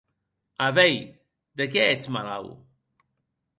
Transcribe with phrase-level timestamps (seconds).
[0.67, 1.03] A veir,
[1.61, 2.57] de qué ètz malaut?